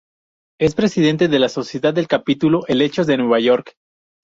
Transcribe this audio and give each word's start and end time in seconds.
Es 0.59 0.73
Presidente 0.73 1.27
de 1.27 1.37
la 1.37 1.47
Sociedad 1.47 1.93
del 1.93 2.07
Capítulo 2.07 2.61
Helechos 2.67 3.05
de 3.05 3.17
Nueva 3.17 3.39
York 3.39 3.75